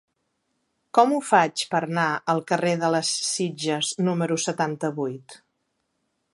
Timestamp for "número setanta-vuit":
4.09-5.41